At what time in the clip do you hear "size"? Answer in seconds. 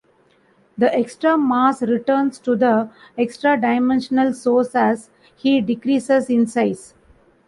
6.47-6.95